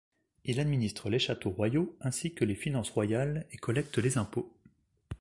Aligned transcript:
Il 0.45 0.59
administre 0.59 1.11
les 1.11 1.19
châteaux 1.19 1.51
royaux, 1.51 1.95
ainsi 2.01 2.33
que 2.33 2.43
les 2.43 2.55
finances 2.55 2.89
royales, 2.89 3.45
et 3.51 3.57
collecte 3.57 3.99
les 3.99 4.17
impôts. 4.17 4.51